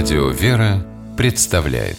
Радио 0.00 0.28
«Вера» 0.28 0.86
представляет 1.16 1.96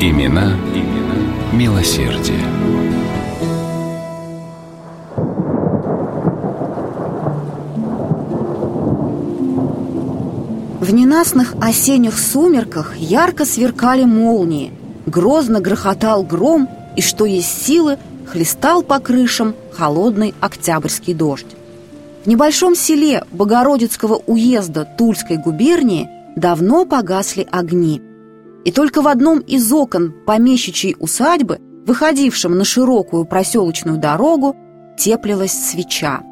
Имена, 0.00 0.56
имена 0.74 1.52
милосердие. 1.52 2.40
В 10.80 10.92
ненастных 10.92 11.54
осенних 11.60 12.18
сумерках 12.18 12.96
ярко 12.96 13.44
сверкали 13.44 14.02
молнии, 14.02 14.72
грозно 15.06 15.60
грохотал 15.60 16.24
гром, 16.24 16.68
и 16.96 17.02
что 17.02 17.24
есть 17.24 17.66
силы, 17.66 17.98
хлестал 18.26 18.82
по 18.82 18.98
крышам 18.98 19.54
холодный 19.72 20.34
октябрьский 20.40 21.14
дождь. 21.14 21.46
В 22.26 22.28
небольшом 22.28 22.74
селе 22.74 23.22
Богородицкого 23.30 24.20
уезда 24.26 24.84
Тульской 24.84 25.36
губернии 25.36 26.10
давно 26.34 26.84
погасли 26.84 27.46
огни. 27.52 28.02
И 28.64 28.72
только 28.72 29.00
в 29.00 29.06
одном 29.06 29.38
из 29.38 29.72
окон 29.72 30.12
помещичьей 30.26 30.96
усадьбы, 30.98 31.60
выходившем 31.86 32.58
на 32.58 32.64
широкую 32.64 33.26
проселочную 33.26 33.98
дорогу, 33.98 34.56
теплилась 34.98 35.52
свеча. 35.52 36.24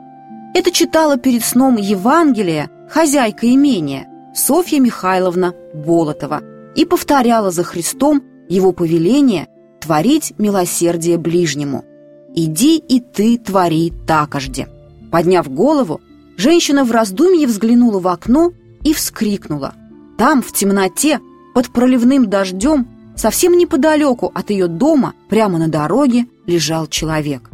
Это 0.53 0.73
читала 0.73 1.17
перед 1.17 1.45
сном 1.45 1.77
Евангелие 1.77 2.71
хозяйка 2.91 3.49
имения 3.49 4.09
Софья 4.35 4.81
Михайловна 4.81 5.55
Болотова 5.75 6.43
и 6.75 6.85
повторяла 6.85 7.53
за 7.53 7.63
Христом 7.63 8.21
его 8.49 8.73
повеление 8.73 9.47
творить 9.81 10.33
милосердие 10.39 11.19
ближнему. 11.19 11.85
«Иди 12.35 12.79
и 12.79 12.99
ты 12.99 13.39
твори 13.39 13.93
такожде». 14.09 14.67
Подняв 15.15 15.49
голову, 15.49 16.01
женщина 16.37 16.83
в 16.83 16.91
раздумье 16.91 17.47
взглянула 17.47 18.01
в 18.01 18.09
окно 18.09 18.51
и 18.83 18.93
вскрикнула. 18.93 19.73
Там, 20.19 20.43
в 20.43 20.51
темноте, 20.51 21.21
под 21.55 21.71
проливным 21.71 22.29
дождем, 22.29 22.89
совсем 23.15 23.57
неподалеку 23.57 24.33
от 24.35 24.51
ее 24.51 24.67
дома, 24.67 25.15
прямо 25.29 25.61
на 25.61 25.69
дороге, 25.69 26.27
лежал 26.47 26.89
человек. 26.89 27.49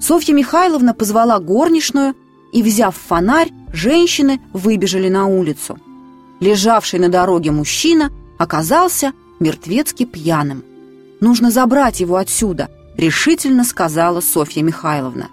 Софья 0.00 0.34
Михайловна 0.34 0.94
позвала 0.94 1.40
горничную, 1.40 2.14
и, 2.52 2.62
взяв 2.62 2.94
фонарь, 2.96 3.50
женщины 3.72 4.40
выбежали 4.52 5.08
на 5.08 5.26
улицу. 5.26 5.76
Лежавший 6.38 7.00
на 7.00 7.08
дороге 7.08 7.50
мужчина 7.50 8.12
оказался 8.38 9.14
мертвецки 9.40 10.04
пьяным. 10.04 10.62
«Нужно 11.20 11.50
забрать 11.50 11.98
его 11.98 12.14
отсюда»,— 12.14 12.68
решительно 12.96 13.64
сказала 13.64 14.20
Софья 14.20 14.62
Михайловна. 14.62 15.26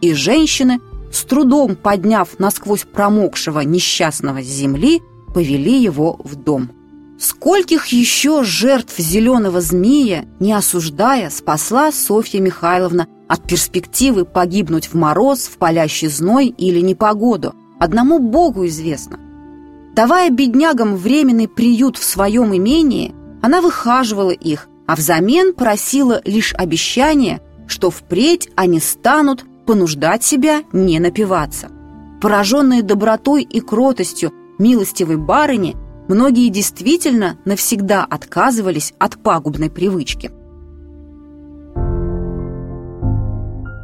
И 0.00 0.14
женщины 0.14 0.80
с 1.12 1.24
трудом 1.24 1.76
подняв 1.76 2.38
насквозь 2.38 2.84
промокшего 2.84 3.60
несчастного 3.60 4.42
с 4.42 4.46
земли, 4.46 5.02
повели 5.34 5.80
его 5.80 6.18
в 6.24 6.36
дом. 6.36 6.70
Скольких 7.18 7.86
еще 7.88 8.42
жертв 8.42 8.98
зеленого 8.98 9.60
змея, 9.60 10.24
не 10.40 10.52
осуждая, 10.52 11.30
спасла 11.30 11.92
Софья 11.92 12.40
Михайловна 12.40 13.06
от 13.28 13.46
перспективы 13.46 14.24
погибнуть 14.24 14.86
в 14.86 14.94
мороз, 14.94 15.42
в 15.46 15.56
палящий 15.58 16.08
зной 16.08 16.48
или 16.48 16.80
непогоду, 16.80 17.54
одному 17.78 18.18
Богу 18.18 18.66
известно. 18.66 19.20
Давая 19.94 20.30
беднягам 20.30 20.96
временный 20.96 21.46
приют 21.46 21.96
в 21.96 22.04
своем 22.04 22.56
имении, 22.56 23.14
она 23.42 23.60
выхаживала 23.60 24.30
их, 24.30 24.68
а 24.86 24.96
взамен 24.96 25.52
просила 25.52 26.22
лишь 26.24 26.54
обещание, 26.54 27.40
что 27.66 27.90
впредь 27.90 28.48
они 28.56 28.80
станут 28.80 29.44
понуждать 29.66 30.24
себя 30.24 30.62
не 30.72 30.98
напиваться. 30.98 31.68
Пораженные 32.20 32.82
добротой 32.82 33.42
и 33.42 33.60
кротостью 33.60 34.32
милостивой 34.58 35.16
барыни, 35.16 35.76
многие 36.08 36.48
действительно 36.48 37.38
навсегда 37.44 38.04
отказывались 38.04 38.94
от 38.98 39.22
пагубной 39.22 39.70
привычки. 39.70 40.30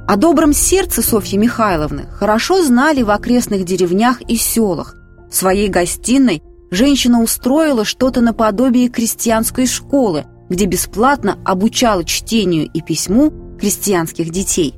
О 0.07 0.17
добром 0.17 0.53
сердце 0.55 1.03
Софьи 1.03 1.39
Михайловны 1.39 2.07
хорошо 2.07 2.63
знали 2.63 3.03
в 3.03 3.11
окрестных 3.11 3.65
деревнях 3.65 4.23
и 4.23 4.37
селах. 4.37 4.95
В 5.31 5.35
своей 5.35 5.69
гостиной 5.69 6.43
женщина 6.71 7.21
устроила 7.21 7.85
что-то 7.85 8.21
наподобие 8.23 8.89
крестьянской 8.89 9.67
школы, 9.67 10.25
где 10.49 10.65
бесплатно 10.65 11.39
обучала 11.45 12.05
чтению 12.05 12.71
и 12.73 12.81
письму 12.81 13.33
крестьянских 13.59 14.31
детей 14.31 14.75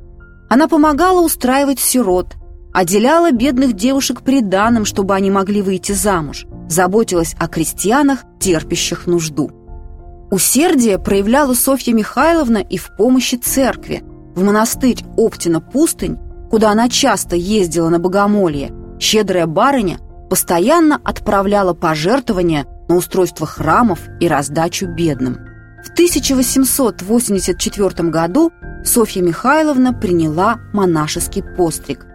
она 0.51 0.67
помогала 0.67 1.21
устраивать 1.21 1.79
сирот, 1.79 2.35
отделяла 2.73 3.31
бедных 3.31 3.71
девушек 3.71 4.21
приданым, 4.21 4.83
чтобы 4.83 5.15
они 5.15 5.31
могли 5.31 5.61
выйти 5.61 5.93
замуж, 5.93 6.45
заботилась 6.67 7.37
о 7.39 7.47
крестьянах, 7.47 8.25
терпящих 8.37 9.07
нужду. 9.07 9.49
Усердие 10.29 10.99
проявляла 10.99 11.53
Софья 11.53 11.93
Михайловна 11.93 12.57
и 12.57 12.77
в 12.77 12.93
помощи 12.97 13.35
церкви. 13.35 14.03
В 14.35 14.43
монастырь 14.43 15.05
Оптина-Пустынь, 15.15 16.17
куда 16.49 16.71
она 16.71 16.89
часто 16.89 17.37
ездила 17.37 17.87
на 17.87 17.99
богомолье, 17.99 18.73
щедрая 18.99 19.47
барыня 19.47 19.99
постоянно 20.29 20.99
отправляла 21.01 21.73
пожертвования 21.73 22.65
на 22.89 22.97
устройство 22.97 23.47
храмов 23.47 24.01
и 24.19 24.27
раздачу 24.27 24.87
бедным. 24.87 25.37
В 25.81 25.93
1884 25.93 28.09
году 28.09 28.51
Софья 28.83 29.21
Михайловна 29.21 29.93
приняла 29.93 30.59
монашеский 30.73 31.43
постриг. 31.43 32.05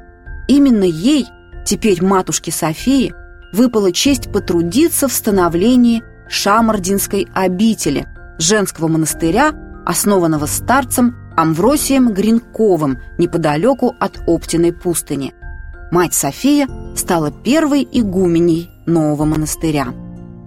Именно 0.49 0.85
ей, 0.85 1.27
теперь 1.65 2.03
матушке 2.03 2.53
Софии, 2.53 3.15
выпала 3.53 3.93
честь 3.93 4.33
потрудиться 4.33 5.09
в 5.09 5.13
становлении 5.13 6.03
Шамардинской 6.29 7.29
обители, 7.35 8.07
женского 8.39 8.89
монастыря, 8.89 9.53
основанного 9.85 10.47
старцем 10.47 11.17
Амвросием 11.37 12.13
Гринковым 12.13 12.99
неподалеку 13.19 13.95
от 14.01 14.19
Оптиной 14.27 14.73
пустыни. 14.73 15.35
Мать 15.91 16.15
София 16.15 16.67
стала 16.97 17.31
первой 17.31 17.87
игуменей 17.91 18.71
нового 18.87 19.25
монастыря. 19.25 19.89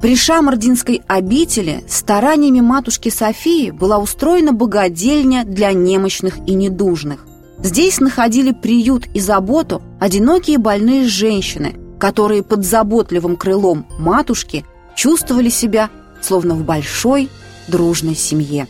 При 0.02 0.16
Шамардинской 0.16 1.02
обители 1.08 1.84
стараниями 1.90 2.62
матушки 2.62 3.10
Софии 3.10 3.70
была 3.70 3.98
устроена 3.98 4.54
богадельня 4.54 5.44
для 5.44 5.74
немощных 5.74 6.38
и 6.48 6.54
недужных. 6.54 7.26
Здесь 7.62 8.00
находили 8.00 8.54
приют 8.54 9.08
и 9.14 9.20
заботу 9.20 9.82
одинокие 10.00 10.58
больные 10.58 11.06
женщины, 11.06 11.76
которые 12.00 12.44
под 12.44 12.64
заботливым 12.64 13.36
крылом 13.36 13.86
матушки 14.00 14.66
чувствовали 14.96 15.50
себя 15.50 15.90
словно 16.22 16.56
в 16.56 16.64
большой 16.64 17.30
дружной 17.68 18.16
семье. 18.16 18.70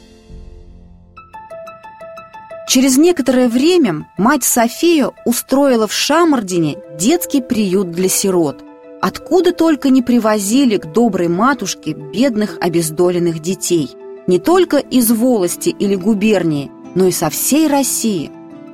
Через 2.68 2.97
некоторое 2.97 3.50
время 3.50 4.07
мать 4.18 4.44
София 4.44 5.12
устроила 5.25 5.88
в 5.88 5.94
Шамардине 5.94 6.78
детский 6.97 7.41
приют 7.41 7.91
для 7.91 8.09
сирот– 8.09 8.63
Откуда 9.02 9.54
только 9.54 9.90
не 9.90 10.02
привозили 10.02 10.78
к 10.78 10.92
доброй 10.92 11.30
матушке 11.30 11.94
бедных 11.94 12.58
обездоленных 12.60 13.40
детей. 13.40 13.90
Не 14.28 14.40
только 14.40 14.78
из 14.78 15.10
волости 15.10 15.70
или 15.70 15.96
губернии, 15.96 16.70
но 16.96 17.06
и 17.06 17.12
со 17.12 17.30
всей 17.30 17.68
России. 17.68 18.30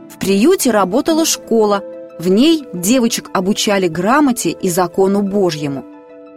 В 0.10 0.18
приюте 0.18 0.72
работала 0.72 1.26
школа, 1.26 1.84
в 2.18 2.28
ней 2.28 2.64
девочек 2.74 3.30
обучали 3.34 3.88
грамоте 3.88 4.50
и 4.50 4.70
закону 4.70 5.22
Божьему. 5.22 5.86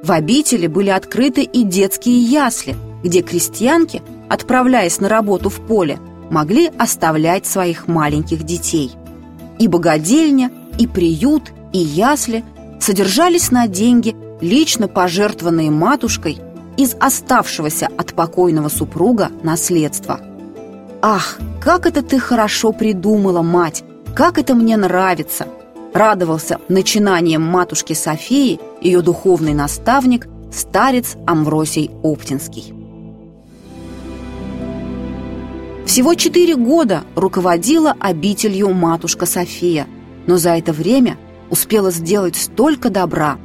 В 0.03 0.13
обители 0.13 0.67
были 0.67 0.91
открыты 0.91 1.43
и 1.43 1.63
детские 1.63 2.19
ясли, 2.19 2.77
где 3.03 3.23
крестьянки, 3.23 4.03
отправляясь 4.29 5.01
на 5.01 5.09
работу 5.09 5.49
в 5.49 5.67
поле, 5.67 5.99
могли 6.31 6.71
оставлять 6.79 7.47
своих 7.47 7.89
маленьких 7.89 8.43
детей. 8.43 8.91
И 9.59 9.67
богадельня, 9.67 10.51
и 10.79 10.87
приют, 10.87 11.45
и 11.73 11.79
ясли– 11.79 12.45
содержались 12.81 13.51
на 13.51 13.67
деньги, 13.67 14.17
лично 14.41 14.89
пожертвованные 14.89 15.71
матушкой 15.71 16.39
из 16.77 16.95
оставшегося 16.99 17.89
от 17.97 18.15
покойного 18.15 18.69
супруга 18.69 19.31
наследства. 19.43 20.21
«Ах, 21.03 21.39
как 21.61 21.87
это 21.87 22.03
ты 22.03 22.19
хорошо 22.19 22.73
придумала, 22.73 23.43
мать! 23.43 23.85
Как 24.15 24.39
это 24.39 24.55
мне 24.55 24.77
нравится!» 24.77 25.47
Радовался 25.93 26.61
начинанием 26.69 27.43
матушки 27.43 27.95
Софии 27.95 28.61
ее 28.81 29.01
духовный 29.01 29.55
наставник, 29.55 30.29
старец 30.53 31.17
Амвросий 31.27 31.91
Оптинский. 32.03 32.75
Всего 35.87 36.15
четыре 36.15 36.55
года 36.55 37.03
руководила 37.17 37.95
обителью 37.99 38.75
матушка 38.75 39.25
София, 39.25 39.87
но 40.27 40.37
за 40.37 40.51
это 40.51 40.73
время– 40.73 41.17
успела 41.51 41.91
сделать 41.91 42.37
столько 42.37 42.91
добра. 42.91 43.39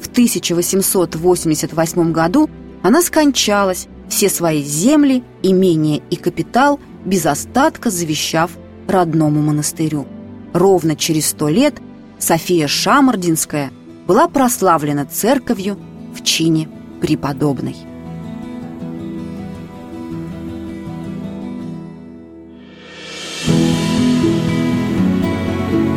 В 0.00 0.08
1888 0.08 2.12
году 2.12 2.50
она 2.82 3.02
скончалась, 3.02 3.88
все 4.08 4.28
свои 4.28 4.62
земли, 4.62 5.22
имения 5.42 6.00
и 6.10 6.16
капитал 6.16 6.78
без 7.04 7.26
остатка 7.26 7.90
завещав 7.90 8.50
родному 8.88 9.40
монастырю. 9.40 10.06
Ровно 10.52 10.96
через 10.96 11.28
сто 11.28 11.48
лет 11.48 11.74
София 12.18 12.66
Шамардинская 12.66 13.70
была 14.06 14.28
прославлена 14.28 15.06
церковью 15.06 15.78
в 16.14 16.22
чине 16.22 16.68
преподобной. 17.00 17.76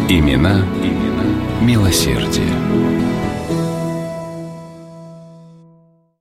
Имена, 0.10 0.66
имена 0.84 0.99
милосердие. 1.62 2.99